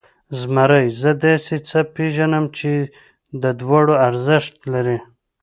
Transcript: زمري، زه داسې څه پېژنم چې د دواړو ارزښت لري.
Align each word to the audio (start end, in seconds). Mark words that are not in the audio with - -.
زمري، 0.39 0.85
زه 1.01 1.11
داسې 1.25 1.55
څه 1.69 1.79
پېژنم 1.95 2.45
چې 2.57 2.71
د 3.41 3.43
دواړو 3.59 3.93
ارزښت 4.07 4.55
لري. 4.73 4.97